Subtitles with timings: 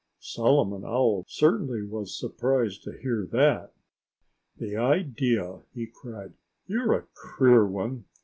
[0.17, 3.71] Solomon Owl certainly was surprised to hear that.
[4.57, 6.33] "The idea!" he cried.
[6.65, 8.05] "You're a queer one!